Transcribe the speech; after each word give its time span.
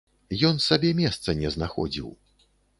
Ён 0.49 0.55
сабе 0.67 0.91
месца 1.01 1.37
не 1.43 1.53
знаходзіў. 1.59 2.13